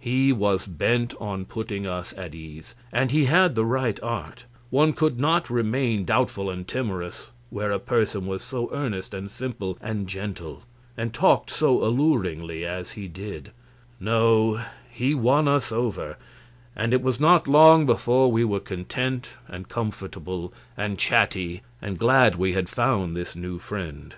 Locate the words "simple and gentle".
9.30-10.62